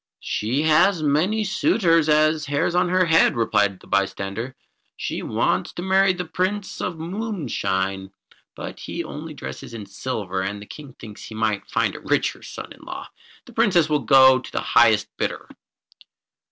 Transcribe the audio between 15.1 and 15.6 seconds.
bidder."